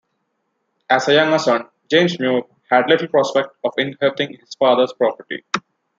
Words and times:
As 0.89 1.07
a 1.09 1.13
younger 1.13 1.37
son 1.37 1.69
James 1.87 2.19
Muir 2.19 2.45
had 2.71 2.89
little 2.89 3.07
prospect 3.07 3.49
of 3.63 3.71
inheriting 3.77 4.35
his 4.39 4.55
father's 4.55 4.93
property. 4.93 5.43